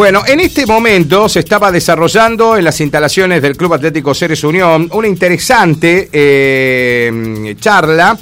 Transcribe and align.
Bueno, 0.00 0.22
en 0.26 0.40
este 0.40 0.64
momento 0.64 1.28
se 1.28 1.40
estaba 1.40 1.70
desarrollando 1.70 2.56
en 2.56 2.64
las 2.64 2.80
instalaciones 2.80 3.42
del 3.42 3.54
Club 3.54 3.74
Atlético 3.74 4.14
Ceres 4.14 4.42
Unión 4.44 4.88
una 4.94 5.06
interesante 5.06 6.08
eh, 6.10 7.54
charla 7.60 8.18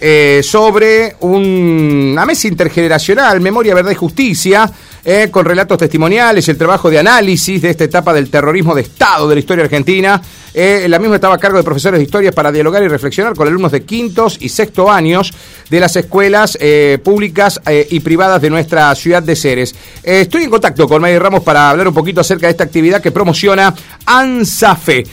eh, 0.00 0.40
sobre 0.42 1.14
una 1.20 2.26
mesa 2.26 2.48
intergeneracional, 2.48 3.40
Memoria, 3.40 3.76
Verdad 3.76 3.92
y 3.92 3.94
Justicia, 3.94 4.68
eh, 5.04 5.28
con 5.30 5.46
relatos 5.46 5.78
testimoniales, 5.78 6.46
el 6.48 6.58
trabajo 6.58 6.90
de 6.90 6.98
análisis 6.98 7.62
de 7.62 7.70
esta 7.70 7.84
etapa 7.84 8.12
del 8.12 8.28
terrorismo 8.28 8.74
de 8.74 8.82
Estado 8.82 9.28
de 9.28 9.34
la 9.34 9.38
historia 9.38 9.64
argentina. 9.64 10.20
Eh, 10.52 10.86
la 10.88 10.98
misma 10.98 11.14
estaba 11.14 11.36
a 11.36 11.38
cargo 11.38 11.56
de 11.56 11.64
profesores 11.64 11.98
de 11.98 12.04
historia 12.04 12.32
para 12.32 12.52
dialogar 12.52 12.82
y 12.82 12.88
reflexionar 12.88 13.34
con 13.34 13.48
alumnos 13.48 13.72
de 13.72 13.84
quintos 13.84 14.36
y 14.40 14.48
sexto 14.48 14.90
años 14.90 15.32
de 15.70 15.80
las 15.80 15.96
escuelas 15.96 16.58
eh, 16.60 16.98
públicas 17.02 17.60
y 17.88 18.00
privadas 18.00 18.42
de 18.42 18.50
nuestra 18.50 18.94
ciudad 18.94 19.22
de 19.22 19.36
Ceres. 19.36 19.74
estoy 20.02 20.42
en 20.42 20.50
contacto 20.50 20.88
con 20.88 21.00
Mari 21.00 21.18
Ramos 21.18 21.44
para 21.44 21.70
hablar 21.70 21.88
un 21.88 21.94
poquito 21.94 22.20
acerca 22.20 22.46
de 22.48 22.50
esta 22.50 22.64
actividad 22.64 23.00
que 23.00 23.12
promociona 23.12 23.72
ANSAFE, 24.04 25.04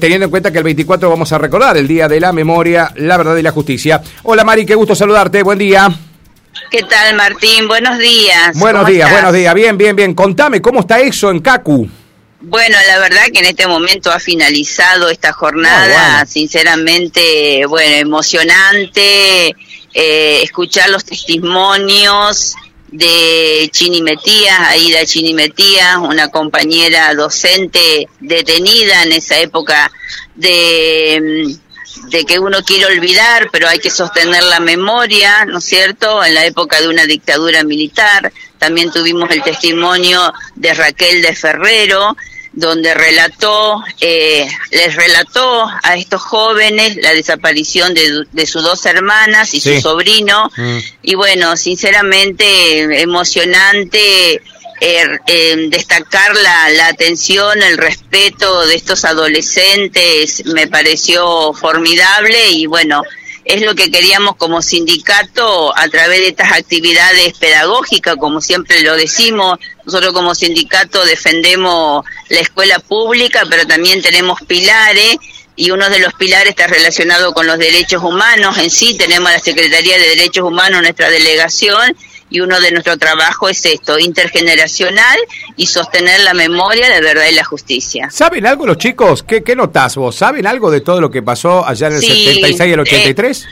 teniendo 0.00 0.24
en 0.24 0.30
cuenta 0.30 0.50
que 0.50 0.58
el 0.58 0.64
24 0.64 1.10
vamos 1.10 1.30
a 1.32 1.38
recordar 1.38 1.76
el 1.76 1.86
Día 1.86 2.08
de 2.08 2.18
la 2.18 2.32
Memoria, 2.32 2.92
la 2.96 3.18
Verdad 3.18 3.36
y 3.36 3.42
la 3.42 3.52
Justicia. 3.52 4.02
Hola 4.22 4.42
Mari, 4.42 4.64
qué 4.64 4.74
gusto 4.74 4.94
saludarte, 4.94 5.42
buen 5.42 5.58
día. 5.58 6.07
¿Qué 6.70 6.82
tal, 6.82 7.14
Martín? 7.14 7.66
Buenos 7.66 7.98
días. 7.98 8.58
Buenos 8.58 8.86
días, 8.86 9.10
buenos 9.10 9.32
días. 9.32 9.54
Bien, 9.54 9.78
bien, 9.78 9.96
bien. 9.96 10.14
Contame, 10.14 10.60
¿cómo 10.60 10.80
está 10.80 11.00
eso 11.00 11.30
en 11.30 11.40
CACU? 11.40 11.88
Bueno, 12.40 12.76
la 12.86 12.98
verdad 12.98 13.22
que 13.32 13.40
en 13.40 13.46
este 13.46 13.66
momento 13.66 14.12
ha 14.12 14.20
finalizado 14.20 15.08
esta 15.08 15.32
jornada, 15.32 16.24
sinceramente, 16.24 17.66
bueno, 17.66 17.96
emocionante, 17.96 19.56
eh, 19.92 20.40
escuchar 20.42 20.90
los 20.90 21.04
testimonios 21.04 22.54
de 22.92 23.68
Chini 23.72 24.02
Metías, 24.02 24.60
Aida 24.68 25.04
Chini 25.04 25.34
Metías, 25.34 25.96
una 25.96 26.28
compañera 26.28 27.12
docente 27.14 28.08
detenida 28.20 29.02
en 29.02 29.12
esa 29.12 29.38
época 29.40 29.90
de 30.36 31.58
de 32.10 32.24
que 32.24 32.38
uno 32.38 32.62
quiere 32.62 32.86
olvidar, 32.86 33.48
pero 33.52 33.68
hay 33.68 33.78
que 33.78 33.90
sostener 33.90 34.42
la 34.44 34.60
memoria, 34.60 35.44
¿no 35.44 35.58
es 35.58 35.64
cierto?, 35.64 36.24
en 36.24 36.34
la 36.34 36.46
época 36.46 36.80
de 36.80 36.88
una 36.88 37.06
dictadura 37.06 37.64
militar. 37.64 38.32
También 38.58 38.90
tuvimos 38.90 39.30
el 39.30 39.42
testimonio 39.42 40.32
de 40.54 40.74
Raquel 40.74 41.22
de 41.22 41.34
Ferrero, 41.34 42.16
donde 42.52 42.92
relató, 42.94 43.84
eh, 44.00 44.48
les 44.70 44.96
relató 44.96 45.68
a 45.82 45.96
estos 45.96 46.22
jóvenes 46.22 46.96
la 46.96 47.12
desaparición 47.12 47.94
de, 47.94 48.24
de 48.32 48.46
sus 48.46 48.62
dos 48.62 48.84
hermanas 48.86 49.54
y 49.54 49.60
su 49.60 49.80
sobrino. 49.80 50.50
Mm. 50.56 50.78
Y 51.02 51.14
bueno, 51.14 51.56
sinceramente 51.56 53.00
emocionante 53.00 54.42
eh, 54.80 55.68
destacar 55.70 56.36
la, 56.36 56.68
la, 56.70 56.86
atención, 56.88 57.62
el 57.62 57.78
respeto 57.78 58.66
de 58.66 58.74
estos 58.74 59.04
adolescentes 59.04 60.44
me 60.46 60.66
pareció 60.68 61.52
formidable 61.52 62.50
y 62.50 62.66
bueno, 62.66 63.02
es 63.48 63.62
lo 63.62 63.74
que 63.74 63.90
queríamos 63.90 64.36
como 64.36 64.60
sindicato 64.60 65.76
a 65.76 65.88
través 65.88 66.20
de 66.20 66.28
estas 66.28 66.52
actividades 66.52 67.32
pedagógicas, 67.38 68.16
como 68.16 68.42
siempre 68.42 68.82
lo 68.82 68.94
decimos, 68.94 69.58
nosotros 69.86 70.12
como 70.12 70.34
sindicato 70.34 71.02
defendemos 71.06 72.04
la 72.28 72.40
escuela 72.40 72.78
pública, 72.78 73.44
pero 73.48 73.66
también 73.66 74.02
tenemos 74.02 74.40
pilares 74.42 75.16
y 75.56 75.70
uno 75.70 75.88
de 75.88 75.98
los 75.98 76.12
pilares 76.12 76.50
está 76.50 76.66
relacionado 76.66 77.32
con 77.32 77.46
los 77.46 77.58
derechos 77.58 78.02
humanos. 78.02 78.58
En 78.58 78.70
sí, 78.70 78.98
tenemos 78.98 79.32
la 79.32 79.40
Secretaría 79.40 79.98
de 79.98 80.08
Derechos 80.08 80.44
Humanos, 80.44 80.82
nuestra 80.82 81.08
delegación, 81.10 81.96
y 82.30 82.40
uno 82.40 82.60
de 82.60 82.70
nuestro 82.72 82.96
trabajo 82.96 83.48
es 83.48 83.64
esto, 83.64 83.98
intergeneracional 83.98 85.18
y 85.56 85.66
sostener 85.66 86.20
la 86.20 86.34
memoria 86.34 86.88
de 86.88 87.00
verdad 87.00 87.24
y 87.30 87.34
la 87.34 87.44
justicia. 87.44 88.10
¿Saben 88.10 88.46
algo 88.46 88.66
los 88.66 88.78
chicos? 88.78 89.22
¿Qué, 89.22 89.42
qué 89.42 89.56
notás 89.56 89.96
vos? 89.96 90.16
¿Saben 90.16 90.46
algo 90.46 90.70
de 90.70 90.80
todo 90.80 91.00
lo 91.00 91.10
que 91.10 91.22
pasó 91.22 91.66
allá 91.66 91.88
en 91.88 91.94
el 91.94 92.00
76 92.00 92.60
y 92.60 92.72
el 92.72 92.80
83? 92.80 93.42
Eh, 93.42 93.46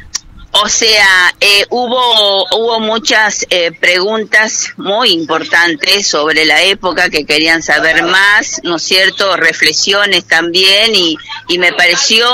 o 0.52 0.68
sea, 0.70 1.34
eh, 1.38 1.66
hubo, 1.68 2.46
hubo 2.56 2.80
muchas 2.80 3.46
eh, 3.50 3.72
preguntas 3.72 4.72
muy 4.78 5.10
importantes 5.10 6.06
sobre 6.06 6.46
la 6.46 6.62
época 6.62 7.10
que 7.10 7.26
querían 7.26 7.62
saber 7.62 8.02
más, 8.04 8.62
¿no 8.64 8.76
es 8.76 8.82
cierto? 8.82 9.36
Reflexiones 9.36 10.24
también 10.26 10.94
y, 10.94 11.18
y 11.48 11.58
me 11.58 11.74
pareció 11.74 12.26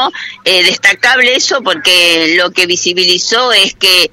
destacable 0.44 1.34
eso 1.34 1.62
porque 1.62 2.36
lo 2.36 2.52
que 2.52 2.66
visibilizó 2.66 3.52
es 3.52 3.74
que 3.74 4.10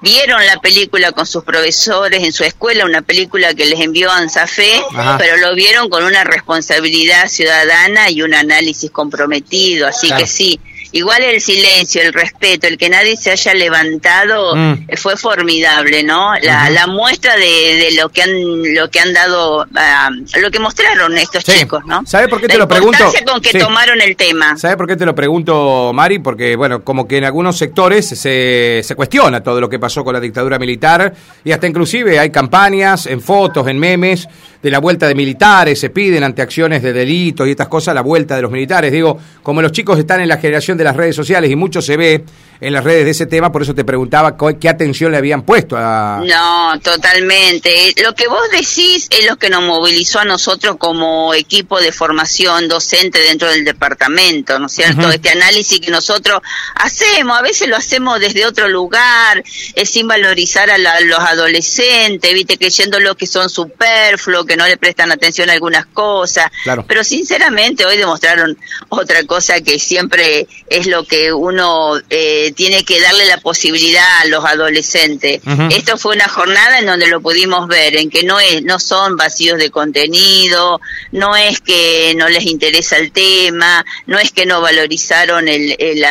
vieron 0.00 0.44
la 0.46 0.58
película 0.60 1.12
con 1.12 1.26
sus 1.26 1.44
profesores 1.44 2.22
en 2.22 2.32
su 2.32 2.44
escuela, 2.44 2.84
una 2.84 3.02
película 3.02 3.54
que 3.54 3.66
les 3.66 3.80
envió 3.80 4.10
ANSAFE, 4.10 4.82
pero 5.18 5.36
lo 5.38 5.54
vieron 5.54 5.88
con 5.88 6.04
una 6.04 6.24
responsabilidad 6.24 7.28
ciudadana 7.28 8.10
y 8.10 8.22
un 8.22 8.34
análisis 8.34 8.90
comprometido, 8.90 9.86
así 9.86 10.12
que 10.12 10.26
sí, 10.26 10.60
igual 10.96 11.22
el 11.22 11.40
silencio, 11.40 12.02
el 12.02 12.12
respeto, 12.12 12.66
el 12.66 12.78
que 12.78 12.88
nadie 12.88 13.16
se 13.16 13.30
haya 13.30 13.54
levantado 13.54 14.56
mm. 14.56 14.72
eh, 14.88 14.96
fue 14.96 15.16
formidable, 15.16 16.02
¿no? 16.02 16.34
La, 16.42 16.86
muestra 16.86 17.36
de, 17.36 17.90
lo 17.96 18.08
que 18.08 18.22
han 18.22 18.74
lo 18.74 18.88
que 18.90 19.00
han 19.00 19.12
dado, 19.12 19.66
ah, 19.74 20.10
lo 20.40 20.50
que 20.50 20.58
mostraron 20.58 21.16
estos 21.18 21.44
chicos, 21.44 21.84
¿no? 21.84 22.04
¿Sabe 22.06 22.28
por 22.28 22.40
qué 22.40 22.48
te 22.48 22.58
lo 22.58 22.68
pregunto? 22.68 23.12
con 23.26 23.40
que 23.40 23.58
tomaron 23.58 24.00
el 24.00 24.16
tema. 24.16 24.56
¿Sabe 24.56 24.76
por 24.76 24.86
qué 24.86 24.96
te 24.96 25.04
lo 25.04 25.14
pregunto, 25.14 25.92
Mari? 25.92 26.20
Porque, 26.20 26.54
bueno, 26.56 26.84
como 26.84 27.06
que 27.08 27.18
en 27.18 27.24
algunos 27.24 27.58
sectores 27.58 28.06
se, 28.08 28.82
se 28.82 28.94
cuestiona 28.94 29.42
todo 29.42 29.60
lo 29.60 29.68
que 29.68 29.78
pasó 29.78 30.04
con 30.04 30.14
la 30.14 30.20
dictadura 30.20 30.58
militar 30.58 31.12
y 31.44 31.52
hasta 31.52 31.66
inclusive 31.66 32.18
hay 32.18 32.30
campañas 32.30 33.06
en 33.06 33.20
fotos, 33.20 33.66
en 33.66 33.78
memes 33.78 34.28
de 34.62 34.70
la 34.70 34.78
vuelta 34.78 35.06
de 35.06 35.14
militares, 35.14 35.78
se 35.78 35.90
piden 35.90 36.24
ante 36.24 36.42
acciones 36.42 36.82
de 36.82 36.92
delitos 36.92 37.46
y 37.46 37.50
estas 37.50 37.68
cosas 37.68 37.94
la 37.94 38.00
vuelta 38.00 38.34
de 38.36 38.42
los 38.42 38.50
militares. 38.50 38.90
Digo, 38.90 39.18
como 39.42 39.62
los 39.62 39.72
chicos 39.72 39.98
están 39.98 40.20
en 40.20 40.28
la 40.28 40.38
generación 40.38 40.76
de 40.76 40.84
las 40.86 40.96
redes 40.96 41.16
sociales 41.16 41.50
y 41.50 41.56
mucho 41.56 41.82
se 41.82 41.96
ve 41.96 42.24
en 42.60 42.72
las 42.72 42.84
redes 42.84 43.04
de 43.04 43.10
ese 43.10 43.26
tema, 43.26 43.52
por 43.52 43.62
eso 43.62 43.74
te 43.74 43.84
preguntaba 43.84 44.36
qué 44.58 44.68
atención 44.68 45.12
le 45.12 45.18
habían 45.18 45.42
puesto 45.42 45.76
a... 45.76 46.22
No, 46.24 46.80
totalmente. 46.80 47.92
Lo 48.02 48.14
que 48.14 48.28
vos 48.28 48.50
decís 48.50 49.08
es 49.10 49.26
lo 49.26 49.36
que 49.36 49.50
nos 49.50 49.62
movilizó 49.62 50.20
a 50.20 50.24
nosotros 50.24 50.76
como 50.78 51.34
equipo 51.34 51.80
de 51.80 51.92
formación 51.92 52.68
docente 52.68 53.18
dentro 53.20 53.50
del 53.50 53.64
departamento, 53.64 54.58
¿no 54.58 54.66
es 54.66 54.72
cierto? 54.72 55.10
Este 55.10 55.30
análisis 55.30 55.80
que 55.80 55.90
nosotros 55.90 56.40
hacemos, 56.74 57.38
a 57.38 57.42
veces 57.42 57.68
lo 57.68 57.76
hacemos 57.76 58.20
desde 58.20 58.46
otro 58.46 58.68
lugar, 58.68 59.44
es 59.74 59.90
sin 59.90 60.08
valorizar 60.08 60.70
a, 60.70 60.78
los 60.78 61.18
adolescentes, 61.18 62.32
viste, 62.32 62.56
creyendo 62.56 63.00
lo 63.00 63.16
que 63.16 63.26
son 63.26 63.50
superfluos, 63.50 64.46
que 64.46 64.56
no 64.56 64.66
le 64.66 64.76
prestan 64.76 65.12
atención 65.12 65.50
a 65.50 65.52
algunas 65.52 65.86
cosas, 65.86 66.50
claro. 66.64 66.84
pero 66.88 67.04
sinceramente 67.04 67.84
hoy 67.84 67.98
demostraron 67.98 68.56
otra 68.88 69.24
cosa 69.24 69.60
que 69.60 69.78
siempre 69.78 70.46
es 70.68 70.86
lo 70.86 71.04
que 71.04 71.32
uno... 71.32 72.00
Eh, 72.10 72.52
tiene 72.54 72.84
que 72.84 73.00
darle 73.00 73.26
la 73.26 73.38
posibilidad 73.38 74.20
a 74.20 74.26
los 74.26 74.44
adolescentes. 74.44 75.40
Esto 75.70 75.96
fue 75.96 76.14
una 76.14 76.28
jornada 76.28 76.78
en 76.78 76.86
donde 76.86 77.06
lo 77.06 77.20
pudimos 77.20 77.68
ver, 77.68 77.96
en 77.96 78.10
que 78.10 78.24
no 78.24 78.40
es, 78.40 78.62
no 78.62 78.78
son 78.78 79.16
vacíos 79.16 79.58
de 79.58 79.70
contenido, 79.70 80.80
no 81.12 81.36
es 81.36 81.60
que 81.60 82.14
no 82.16 82.28
les 82.28 82.46
interesa 82.46 82.96
el 82.96 83.12
tema, 83.12 83.84
no 84.06 84.18
es 84.18 84.32
que 84.32 84.46
no 84.46 84.60
valorizaron 84.60 85.48
el, 85.48 85.76
el, 85.78 86.04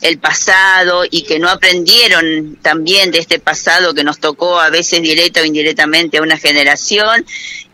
el 0.00 0.18
pasado 0.18 1.04
y 1.10 1.22
que 1.22 1.38
no 1.38 1.48
aprendieron 1.48 2.56
también 2.62 3.10
de 3.10 3.18
este 3.18 3.38
pasado 3.38 3.94
que 3.94 4.04
nos 4.04 4.18
tocó 4.18 4.60
a 4.60 4.70
veces 4.70 5.02
directa 5.02 5.40
o 5.40 5.44
indirectamente 5.44 6.18
a 6.18 6.22
una 6.22 6.36
generación 6.36 7.24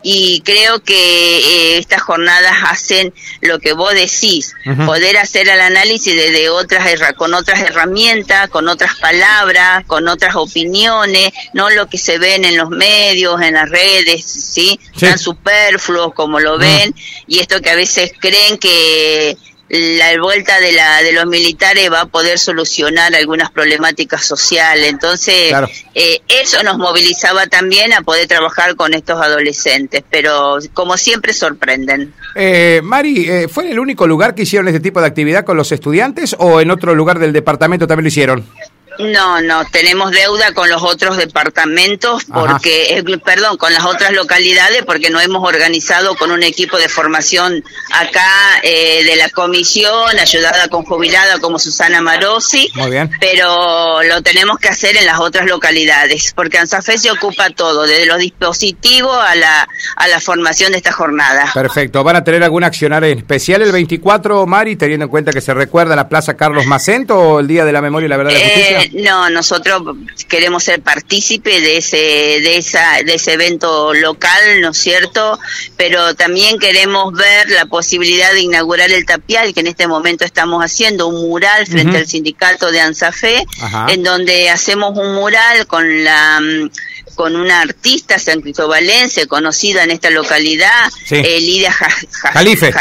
y 0.03 0.41
creo 0.41 0.81
que 0.83 0.95
eh, 0.95 1.77
estas 1.77 2.01
jornadas 2.01 2.55
hacen 2.63 3.13
lo 3.41 3.59
que 3.59 3.73
vos 3.73 3.93
decís, 3.93 4.53
poder 4.85 5.17
hacer 5.17 5.49
el 5.49 5.59
análisis 5.59 6.15
desde 6.15 6.49
otras 6.49 6.87
con 7.15 7.33
otras 7.33 7.61
herramientas, 7.61 8.49
con 8.49 8.67
otras 8.67 8.95
palabras, 8.95 9.85
con 9.85 10.07
otras 10.07 10.35
opiniones, 10.35 11.31
no 11.53 11.69
lo 11.69 11.87
que 11.87 11.97
se 11.97 12.19
ven 12.19 12.45
en 12.45 12.57
los 12.57 12.69
medios, 12.69 13.41
en 13.41 13.55
las 13.55 13.69
redes, 13.69 14.23
¿sí? 14.23 14.79
Tan 14.99 15.17
superfluos 15.17 16.13
como 16.13 16.39
lo 16.39 16.57
ven, 16.57 16.93
y 17.27 17.39
esto 17.39 17.61
que 17.61 17.71
a 17.71 17.75
veces 17.75 18.11
creen 18.19 18.57
que 18.57 19.37
la 19.69 20.21
vuelta 20.21 20.59
de, 20.59 20.71
la, 20.71 21.01
de 21.01 21.11
los 21.11 21.25
militares 21.25 21.91
va 21.91 22.01
a 22.01 22.05
poder 22.05 22.39
solucionar 22.39 23.13
algunas 23.15 23.51
problemáticas 23.51 24.25
sociales. 24.25 24.87
Entonces, 24.89 25.53
eh, 25.93 26.21
eso 26.27 26.63
nos 26.63 26.77
movilizaba 26.77 27.47
también 27.47 27.93
a 27.93 28.01
poder 28.01 28.27
trabajar 28.27 28.75
con 28.75 28.93
estos 28.93 29.21
adolescentes, 29.21 30.03
pero 30.09 30.59
como 30.73 30.97
siempre 30.97 31.33
sorprenden. 31.33 32.13
Eh, 32.35 32.81
Mari, 32.83 33.29
eh, 33.29 33.47
¿fue 33.47 33.71
el 33.71 33.79
único 33.79 34.07
lugar 34.07 34.35
que 34.35 34.43
hicieron 34.43 34.67
este 34.67 34.79
tipo 34.79 35.01
de 35.01 35.07
actividad 35.07 35.43
con 35.43 35.57
los 35.57 35.71
estudiantes 35.71 36.35
o 36.39 36.61
en 36.61 36.71
otro 36.71 36.95
lugar 36.95 37.19
del 37.19 37.33
departamento 37.33 37.87
también 37.87 38.05
lo 38.05 38.09
hicieron? 38.09 38.45
No, 38.99 39.41
no, 39.41 39.65
tenemos 39.65 40.11
deuda 40.11 40.53
con 40.53 40.69
los 40.69 40.81
otros 40.83 41.17
departamentos 41.17 42.25
porque, 42.25 42.97
eh, 42.97 43.03
perdón, 43.23 43.57
con 43.57 43.73
las 43.73 43.85
otras 43.85 44.11
localidades 44.11 44.83
porque 44.85 45.09
no 45.09 45.19
hemos 45.19 45.47
organizado 45.47 46.15
con 46.15 46.31
un 46.31 46.43
equipo 46.43 46.77
de 46.77 46.89
formación 46.89 47.63
acá 47.91 48.59
eh, 48.63 49.03
de 49.03 49.15
la 49.15 49.29
comisión, 49.29 50.17
ayudada 50.19 50.67
con 50.67 50.83
jubilada 50.83 51.39
como 51.39 51.59
Susana 51.59 52.01
Marosi. 52.01 52.69
Muy 52.75 52.91
bien. 52.91 53.11
Pero 53.19 54.01
lo 54.03 54.21
tenemos 54.21 54.57
que 54.59 54.69
hacer 54.69 54.97
en 54.97 55.05
las 55.05 55.19
otras 55.19 55.45
localidades 55.45 56.33
porque 56.35 56.57
ANSAFE 56.57 56.97
se 56.97 57.11
ocupa 57.11 57.49
todo, 57.51 57.85
desde 57.85 58.05
los 58.05 58.19
dispositivos 58.19 59.17
a 59.17 59.35
la, 59.35 59.67
a 59.95 60.07
la 60.07 60.19
formación 60.19 60.71
de 60.71 60.77
esta 60.77 60.91
jornada. 60.91 61.51
Perfecto. 61.53 62.03
¿Van 62.03 62.15
a 62.15 62.23
tener 62.23 62.43
algún 62.43 62.63
accionar 62.63 63.03
especial 63.03 63.61
el 63.61 63.71
24, 63.71 64.45
Mari, 64.45 64.75
teniendo 64.75 65.05
en 65.05 65.09
cuenta 65.09 65.31
que 65.31 65.41
se 65.41 65.53
recuerda 65.53 65.95
la 65.95 66.09
Plaza 66.09 66.35
Carlos 66.35 66.65
Macento 66.65 67.17
o 67.17 67.39
el 67.39 67.47
Día 67.47 67.65
de 67.65 67.71
la 67.71 67.81
Memoria 67.81 68.05
y 68.05 68.09
la 68.09 68.17
Verdad 68.17 68.33
de 68.33 68.39
la 68.39 68.45
Justicia? 68.45 68.86
No, 68.93 69.29
nosotros 69.29 69.81
queremos 70.27 70.63
ser 70.63 70.81
partícipe 70.81 71.61
de 71.61 71.77
ese, 71.77 71.97
de 71.97 72.57
esa, 72.57 73.03
de 73.03 73.15
ese 73.15 73.33
evento 73.33 73.93
local, 73.93 74.61
¿no 74.61 74.71
es 74.71 74.77
cierto? 74.77 75.39
Pero 75.75 76.15
también 76.15 76.59
queremos 76.59 77.13
ver 77.13 77.49
la 77.49 77.65
posibilidad 77.65 78.31
de 78.33 78.41
inaugurar 78.41 78.91
el 78.91 79.05
tapial, 79.05 79.53
que 79.53 79.61
en 79.61 79.67
este 79.67 79.87
momento 79.87 80.25
estamos 80.25 80.63
haciendo 80.63 81.07
un 81.07 81.27
mural 81.27 81.65
frente 81.67 81.97
al 81.97 82.07
sindicato 82.07 82.71
de 82.71 82.81
ANSAFE, 82.81 83.45
en 83.89 84.03
donde 84.03 84.49
hacemos 84.49 84.97
un 84.97 85.15
mural 85.15 85.67
con 85.67 86.03
la 86.03 86.41
con 87.17 87.35
una 87.35 87.61
artista 87.61 88.19
san 88.19 88.41
cristobalense 88.41 89.25
conocida 89.25 89.83
en 89.83 89.89
esta 89.89 90.11
localidad, 90.11 90.91
eh, 91.09 91.41
Lidia 91.41 91.71
Jalife, 91.71 92.71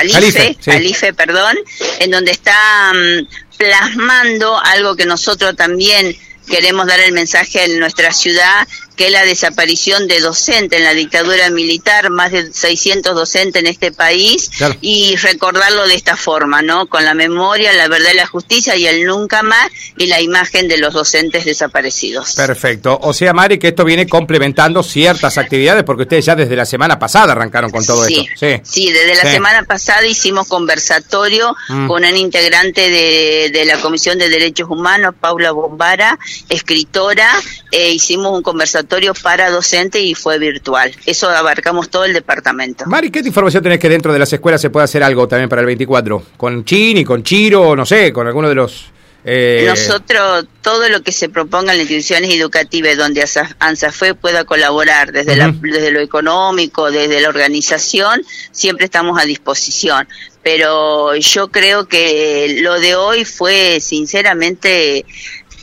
Jalife, 0.62 1.14
perdón, 1.14 1.56
en 2.00 2.10
donde 2.10 2.32
está 2.32 2.92
mm, 2.92 3.45
plasmando 3.56 4.58
algo 4.58 4.96
que 4.96 5.06
nosotros 5.06 5.56
también 5.56 6.16
queremos 6.46 6.86
dar 6.86 7.00
el 7.00 7.12
mensaje 7.12 7.64
en 7.64 7.78
nuestra 7.78 8.12
ciudad 8.12 8.66
que 8.96 9.06
es 9.06 9.12
la 9.12 9.24
desaparición 9.24 10.08
de 10.08 10.20
docentes 10.20 10.78
en 10.78 10.84
la 10.84 10.94
dictadura 10.94 11.50
militar, 11.50 12.10
más 12.10 12.32
de 12.32 12.52
600 12.52 13.14
docentes 13.14 13.60
en 13.60 13.68
este 13.68 13.92
país, 13.92 14.50
y 14.80 15.16
recordarlo 15.16 15.86
de 15.86 15.94
esta 15.94 16.16
forma, 16.16 16.62
¿no? 16.62 16.86
Con 16.86 17.04
la 17.04 17.14
memoria, 17.14 17.72
la 17.74 17.88
verdad 17.88 18.10
y 18.14 18.16
la 18.16 18.26
justicia 18.26 18.74
y 18.76 18.86
el 18.86 19.04
nunca 19.04 19.42
más 19.42 19.68
y 19.98 20.06
la 20.06 20.20
imagen 20.20 20.66
de 20.66 20.78
los 20.78 20.94
docentes 20.94 21.44
desaparecidos. 21.44 22.34
Perfecto. 22.34 22.98
O 23.02 23.12
sea, 23.12 23.32
Mari, 23.34 23.58
que 23.58 23.68
esto 23.68 23.84
viene 23.84 24.06
complementando 24.06 24.82
ciertas 24.82 25.36
actividades, 25.36 25.84
porque 25.84 26.02
ustedes 26.02 26.24
ya 26.24 26.34
desde 26.34 26.56
la 26.56 26.64
semana 26.64 26.98
pasada 26.98 27.32
arrancaron 27.32 27.70
con 27.70 27.84
todo 27.84 28.06
esto. 28.06 28.22
Sí, 28.38 28.60
sí, 28.62 28.92
desde 28.92 29.14
la 29.14 29.30
semana 29.30 29.62
pasada 29.64 30.06
hicimos 30.06 30.48
conversatorio 30.48 31.54
mm. 31.68 31.86
con 31.86 32.04
un 32.04 32.16
integrante 32.16 32.88
de, 32.88 33.50
de, 33.52 33.64
la 33.66 33.78
Comisión 33.80 34.18
de 34.18 34.28
Derechos 34.28 34.70
Humanos, 34.70 35.14
Paula 35.20 35.52
Bombara, 35.52 36.18
escritora, 36.48 37.30
e 37.70 37.90
hicimos 37.90 38.32
un 38.32 38.42
conversatorio 38.42 38.85
para 39.22 39.50
docente 39.50 40.00
y 40.00 40.14
fue 40.14 40.38
virtual. 40.38 40.92
Eso 41.04 41.28
abarcamos 41.28 41.90
todo 41.90 42.04
el 42.04 42.12
departamento. 42.12 42.84
Mari, 42.86 43.10
¿qué 43.10 43.20
información 43.20 43.62
tenés 43.62 43.78
que 43.78 43.88
dentro 43.88 44.12
de 44.12 44.18
las 44.18 44.32
escuelas 44.32 44.60
se 44.60 44.70
puede 44.70 44.84
hacer 44.84 45.02
algo 45.02 45.28
también 45.28 45.48
para 45.48 45.60
el 45.60 45.66
24? 45.66 46.22
¿Con 46.36 46.64
Chini, 46.64 47.04
con 47.04 47.22
Chiro, 47.22 47.76
no 47.76 47.84
sé, 47.84 48.12
con 48.12 48.26
alguno 48.26 48.48
de 48.48 48.54
los... 48.54 48.86
Eh... 49.28 49.64
Nosotros, 49.66 50.46
todo 50.62 50.88
lo 50.88 51.02
que 51.02 51.10
se 51.10 51.28
proponga 51.28 51.72
en 51.72 51.78
las 51.78 51.90
instituciones 51.90 52.32
educativas 52.32 52.96
donde 52.96 53.24
ANSAFE 53.58 54.14
pueda 54.14 54.44
colaborar, 54.44 55.10
desde, 55.10 55.34
la, 55.34 55.52
desde 55.60 55.90
lo 55.90 56.00
económico, 56.00 56.92
desde 56.92 57.20
la 57.20 57.28
organización, 57.28 58.22
siempre 58.52 58.84
estamos 58.84 59.20
a 59.20 59.24
disposición. 59.24 60.06
Pero 60.44 61.16
yo 61.16 61.48
creo 61.48 61.88
que 61.88 62.60
lo 62.60 62.78
de 62.78 62.94
hoy 62.94 63.24
fue 63.24 63.80
sinceramente 63.80 65.04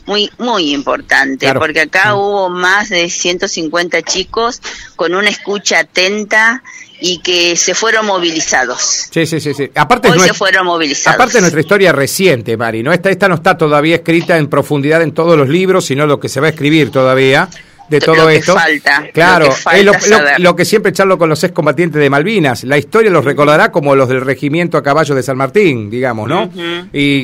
muy 0.05 0.29
muy 0.37 0.73
importante, 0.73 1.53
porque 1.53 1.81
acá 1.81 2.13
mm. 2.13 2.17
hubo 2.17 2.49
más 2.49 2.89
de 2.89 3.09
150 3.09 4.01
chicos 4.01 4.61
con 4.95 5.15
una 5.15 5.29
escucha 5.29 5.79
atenta 5.79 6.63
y 6.99 7.19
que 7.19 7.55
se 7.55 7.75
fueron 7.75 8.05
movilizados. 8.05 9.09
Sí, 9.11 9.25
sí, 9.25 9.39
sí, 9.39 9.53
sí. 9.53 9.69
Aparte 9.75 10.09
Hoy 10.09 10.19
se 10.19 10.33
fueron 10.33 10.65
movilizados. 10.65 11.15
Aparte 11.15 11.33
de 11.35 11.41
nuestra 11.41 11.59
historia 11.59 11.91
reciente, 11.91 12.55
Mari, 12.55 12.81
¿no? 12.81 12.93
Esta, 12.93 13.09
esta 13.09 13.27
no 13.27 13.35
está 13.35 13.57
todavía 13.57 13.95
escrita 13.95 14.37
en 14.37 14.47
profundidad 14.47 15.01
en 15.01 15.13
todos 15.13 15.37
los 15.37 15.49
libros, 15.49 15.85
sino 15.85 16.07
lo 16.07 16.19
que 16.19 16.29
se 16.29 16.39
va 16.39 16.47
a 16.47 16.49
escribir 16.51 16.91
todavía 16.91 17.49
de 17.93 17.99
todo 17.99 18.29
esto. 18.29 18.53
Falta, 18.55 19.07
claro, 19.13 19.45
lo 19.45 19.93
es 19.93 20.39
lo, 20.39 20.55
que 20.55 20.65
siempre 20.65 20.91
charlo 20.91 21.17
con 21.17 21.29
los 21.29 21.43
excombatientes 21.43 22.01
de 22.01 22.09
Malvinas. 22.09 22.63
La 22.63 22.77
historia 22.77 23.11
los 23.11 23.23
recordará 23.23 23.71
como 23.71 23.95
los 23.95 24.09
del 24.09 24.21
regimiento 24.21 24.77
a 24.77 24.83
caballo 24.83 25.13
de 25.15 25.23
San 25.23 25.37
Martín, 25.37 25.89
digamos, 25.89 26.27
¿no? 26.27 26.49
Y 26.91 27.23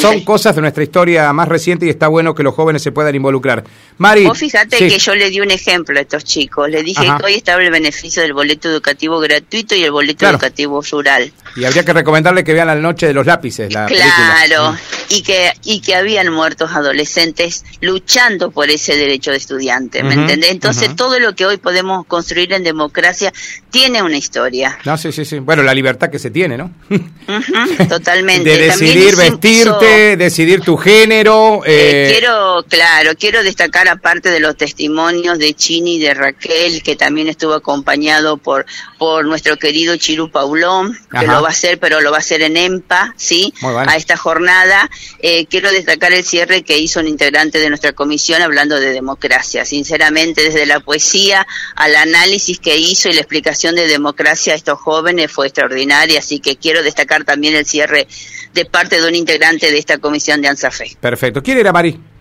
Son, 0.00 0.20
cosas 0.24 0.54
de 0.54 0.60
nuestra 0.60 0.82
historia 0.82 1.32
más 1.32 1.48
reciente 1.48 1.86
y 1.86 1.88
está 1.88 2.08
bueno 2.08 2.34
que 2.34 2.42
los 2.42 2.54
jóvenes 2.54 2.82
se 2.82 2.92
puedan 2.92 3.14
involucrar. 3.14 3.64
Mari. 3.98 4.26
Vos 4.26 4.38
fíjate 4.38 4.78
que 4.78 4.98
yo 4.98 5.14
le 5.14 5.30
di 5.30 5.40
un 5.40 5.50
ejemplo 5.50 5.98
a 5.98 6.02
estos 6.02 6.24
chicos. 6.24 6.68
Le 6.68 6.82
dije 6.82 7.04
que 7.18 7.24
hoy 7.24 7.34
estaba 7.34 7.62
el 7.62 7.70
beneficio 7.70 8.22
del 8.22 8.32
boleto 8.32 8.68
educativo 8.68 9.18
gratuito 9.20 9.74
y 9.74 9.84
el 9.84 9.90
boleto 9.90 10.28
educativo 10.28 10.82
rural. 10.90 11.32
Y 11.56 11.64
habría 11.64 11.84
que 11.84 11.92
recomendarle 11.92 12.44
que 12.44 12.52
vean 12.52 12.66
la 12.66 12.74
noche 12.74 13.06
de 13.06 13.14
los 13.14 13.26
lápices, 13.26 13.72
la 13.72 13.86
Claro, 13.86 14.76
y 15.08 15.22
que, 15.22 15.52
y 15.64 15.80
que 15.80 15.94
habían 15.94 16.32
muertos 16.32 16.72
adolescentes 16.72 17.64
luchando 17.80 18.50
por 18.50 18.70
ese 18.70 18.96
derecho 18.96 19.30
de 19.30 19.36
estudiante. 19.36 20.02
¿me 20.02 20.14
entendés? 20.14 20.50
Entonces 20.50 20.94
todo 20.96 21.18
lo 21.18 21.34
que 21.34 21.46
hoy 21.46 21.56
podemos 21.56 22.06
construir 22.06 22.52
en 22.52 22.64
democracia 22.64 23.32
tiene 23.70 24.02
una 24.02 24.16
historia. 24.16 24.78
No, 24.84 24.96
sí, 24.96 25.12
sí, 25.12 25.24
sí. 25.24 25.38
Bueno, 25.38 25.62
la 25.62 25.74
libertad 25.74 26.10
que 26.10 26.18
se 26.18 26.30
tiene, 26.30 26.56
¿no? 26.56 26.70
totalmente. 27.88 28.48
De 28.48 28.58
decidir 28.58 29.16
vestirte, 29.16 30.16
decidir 30.16 30.60
tu 30.60 30.76
género. 30.76 31.62
Eh, 31.64 32.08
eh... 32.08 32.08
quiero, 32.10 32.64
claro, 32.68 33.12
quiero 33.18 33.42
destacar 33.42 33.88
aparte 33.88 34.30
de 34.30 34.40
los 34.40 34.56
testimonios 34.56 35.38
de 35.38 35.54
Chini 35.54 35.96
y 35.96 35.98
de 35.98 36.14
Raquel, 36.14 36.82
que 36.82 36.96
también 36.96 37.28
estuvo 37.28 37.54
acompañado 37.54 38.36
por, 38.36 38.66
por 38.98 39.24
nuestro 39.24 39.56
querido 39.56 39.96
Chiru 39.96 40.30
Paulón, 40.30 40.98
que 41.10 41.26
lo 41.26 41.41
va 41.42 41.48
a 41.48 41.50
hacer, 41.52 41.78
pero 41.78 42.00
lo 42.00 42.10
va 42.10 42.18
a 42.18 42.20
hacer 42.20 42.42
en 42.42 42.56
EMPA, 42.56 43.14
¿sí? 43.16 43.52
A 43.62 43.96
esta 43.96 44.16
jornada. 44.16 44.90
Eh, 45.18 45.46
quiero 45.46 45.70
destacar 45.70 46.12
el 46.12 46.24
cierre 46.24 46.62
que 46.62 46.78
hizo 46.78 47.00
un 47.00 47.08
integrante 47.08 47.58
de 47.58 47.68
nuestra 47.68 47.92
comisión 47.92 48.42
hablando 48.42 48.78
de 48.80 48.92
democracia. 48.92 49.64
Sinceramente, 49.64 50.42
desde 50.42 50.66
la 50.66 50.80
poesía 50.80 51.46
al 51.76 51.96
análisis 51.96 52.58
que 52.58 52.76
hizo 52.76 53.08
y 53.08 53.12
la 53.12 53.20
explicación 53.20 53.74
de 53.74 53.86
democracia 53.86 54.52
a 54.52 54.56
estos 54.56 54.78
jóvenes 54.80 55.30
fue 55.30 55.46
extraordinaria, 55.46 56.18
así 56.18 56.40
que 56.40 56.56
quiero 56.56 56.82
destacar 56.82 57.24
también 57.24 57.54
el 57.54 57.66
cierre 57.66 58.06
de 58.54 58.64
parte 58.64 59.00
de 59.00 59.08
un 59.08 59.14
integrante 59.14 59.70
de 59.70 59.78
esta 59.78 59.98
comisión 59.98 60.42
de 60.42 60.48
ANSAFE. 60.48 60.96
Perfecto. 61.00 61.42
¿Quién 61.42 61.58
era 61.58 61.72
Mari? 61.72 62.11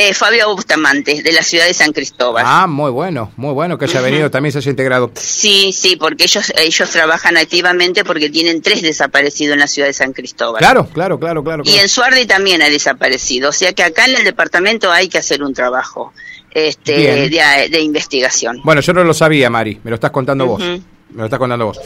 Eh, 0.00 0.14
Fabio 0.14 0.54
Bustamante, 0.54 1.24
de 1.24 1.32
la 1.32 1.42
ciudad 1.42 1.66
de 1.66 1.74
San 1.74 1.92
Cristóbal. 1.92 2.44
Ah, 2.46 2.68
muy 2.68 2.92
bueno, 2.92 3.32
muy 3.34 3.52
bueno 3.52 3.76
que 3.78 3.86
haya 3.86 4.00
venido, 4.00 4.30
también 4.30 4.52
se 4.52 4.58
haya 4.58 4.70
integrado. 4.70 5.10
Sí, 5.16 5.72
sí, 5.72 5.96
porque 5.96 6.22
ellos 6.22 6.52
ellos 6.56 6.88
trabajan 6.90 7.36
activamente 7.36 8.04
porque 8.04 8.30
tienen 8.30 8.62
tres 8.62 8.80
desaparecidos 8.80 9.54
en 9.54 9.58
la 9.58 9.66
ciudad 9.66 9.88
de 9.88 9.92
San 9.92 10.12
Cristóbal. 10.12 10.60
Claro, 10.60 10.86
claro, 10.86 11.18
claro, 11.18 11.42
claro. 11.42 11.64
Y 11.66 11.78
en 11.78 11.88
Suardi 11.88 12.26
también 12.26 12.62
hay 12.62 12.70
desaparecido, 12.70 13.48
o 13.48 13.52
sea 13.52 13.72
que 13.72 13.82
acá 13.82 14.04
en 14.04 14.18
el 14.18 14.22
departamento 14.22 14.92
hay 14.92 15.08
que 15.08 15.18
hacer 15.18 15.42
un 15.42 15.52
trabajo 15.52 16.12
este, 16.52 17.28
de, 17.28 17.80
investigación. 17.80 18.60
Bueno, 18.62 18.80
yo 18.80 18.92
no 18.92 19.02
lo 19.02 19.12
sabía, 19.12 19.50
Mari, 19.50 19.80
me 19.82 19.90
lo 19.90 19.96
estás 19.96 20.12
contando 20.12 20.46
vos. 20.46 20.60
Me 20.60 20.78
lo 21.12 21.24
estás 21.24 21.40
contando 21.40 21.66
vos. 21.66 21.80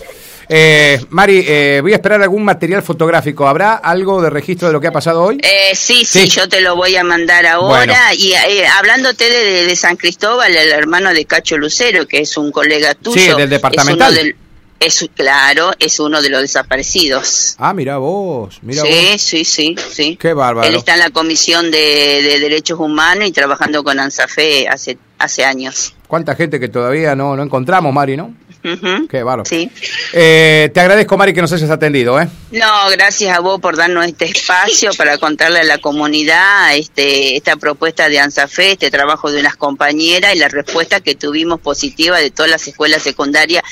Eh, 0.48 1.00
Mari, 1.10 1.44
eh, 1.46 1.80
voy 1.82 1.92
a 1.92 1.96
esperar 1.96 2.22
algún 2.22 2.44
material 2.44 2.82
fotográfico. 2.82 3.46
¿Habrá 3.46 3.74
algo 3.74 4.22
de 4.22 4.30
registro 4.30 4.68
de 4.68 4.72
lo 4.72 4.80
que 4.80 4.88
ha 4.88 4.92
pasado 4.92 5.22
hoy? 5.22 5.38
Eh, 5.42 5.74
sí, 5.74 6.04
sí, 6.04 6.28
yo 6.28 6.48
te 6.48 6.60
lo 6.60 6.76
voy 6.76 6.96
a 6.96 7.04
mandar 7.04 7.46
ahora. 7.46 8.14
Y 8.14 8.32
eh, 8.32 8.66
hablándote 8.66 9.28
de, 9.30 9.76
San 9.76 9.96
Cristóbal, 9.96 10.54
el 10.54 10.70
hermano 10.70 11.12
de 11.12 11.24
Cacho 11.24 11.56
Lucero, 11.56 12.06
que 12.06 12.20
es 12.20 12.36
un 12.36 12.52
colega 12.52 12.94
tuyo. 12.94 13.20
Sí, 13.20 13.36
del 13.36 13.50
departamental. 13.50 14.34
Es, 14.78 15.08
claro, 15.14 15.70
es 15.78 16.00
uno 16.00 16.20
de 16.20 16.28
los 16.28 16.40
desaparecidos. 16.40 17.54
Ah, 17.58 17.72
mira 17.72 17.98
vos, 17.98 18.58
mira 18.62 18.82
sí, 18.82 19.16
Sí, 19.16 19.44
sí, 19.44 19.76
sí. 19.92 20.16
Qué 20.16 20.32
bárbaro. 20.32 20.66
Él 20.66 20.74
está 20.74 20.94
en 20.94 20.98
la 20.98 21.10
Comisión 21.10 21.70
de, 21.70 22.38
Derechos 22.40 22.80
Humanos 22.80 23.28
y 23.28 23.32
trabajando 23.32 23.84
con 23.84 24.00
ANSAFE 24.00 24.66
hace, 24.66 24.98
hace 25.18 25.44
años. 25.44 25.94
¿Cuánta 26.08 26.34
gente 26.34 26.58
que 26.58 26.68
todavía 26.68 27.14
no, 27.14 27.36
no 27.36 27.44
encontramos, 27.44 27.94
Mari, 27.94 28.16
no? 28.16 28.34
Qué 28.62 29.22
bárbaro. 29.22 29.44
Sí. 29.44 29.70
Eh, 30.12 30.70
te 30.72 30.80
agradezco, 30.80 31.16
Mari, 31.16 31.32
que 31.34 31.40
nos 31.40 31.52
hayas 31.52 31.70
atendido. 31.70 32.20
¿eh? 32.20 32.28
No, 32.52 32.90
gracias 32.90 33.36
a 33.36 33.40
vos 33.40 33.60
por 33.60 33.76
darnos 33.76 34.06
este 34.06 34.26
espacio 34.26 34.90
para 34.94 35.18
contarle 35.18 35.60
a 35.60 35.64
la 35.64 35.78
comunidad 35.78 36.76
este, 36.76 37.36
esta 37.36 37.56
propuesta 37.56 38.08
de 38.08 38.20
ANSAFE, 38.20 38.72
este 38.72 38.90
trabajo 38.90 39.32
de 39.32 39.40
unas 39.40 39.56
compañeras 39.56 40.34
y 40.34 40.38
la 40.38 40.48
respuesta 40.48 41.00
que 41.00 41.14
tuvimos 41.14 41.60
positiva 41.60 42.18
de 42.18 42.30
todas 42.30 42.50
las 42.50 42.66
escuelas 42.68 43.02
secundarias 43.02 43.62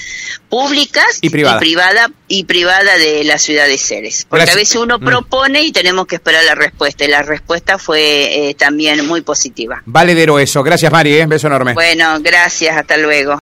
públicas 0.48 1.18
y 1.20 1.30
privadas 1.30 2.10
y, 2.26 2.44
privada, 2.44 2.98
de 2.98 3.24
la 3.24 3.38
ciudad 3.38 3.66
de 3.66 3.78
Ceres. 3.78 4.26
Porque 4.28 4.50
a 4.50 4.54
veces 4.54 4.76
uno 4.76 4.98
mm. 4.98 5.04
propone 5.04 5.62
y 5.62 5.72
tenemos 5.72 6.06
que 6.06 6.16
esperar 6.16 6.44
la 6.44 6.54
respuesta. 6.54 7.04
Y 7.04 7.08
la 7.08 7.22
respuesta 7.22 7.78
fue 7.78 8.48
eh, 8.50 8.54
también 8.54 9.06
muy 9.06 9.20
positiva. 9.20 9.82
Valedero 9.86 10.38
eso. 10.38 10.62
Gracias, 10.62 10.90
Mari. 10.90 11.14
¿eh? 11.14 11.26
Beso 11.26 11.46
enorme. 11.46 11.74
Bueno, 11.74 12.18
gracias. 12.20 12.76
Hasta 12.76 12.96
luego. 12.96 13.38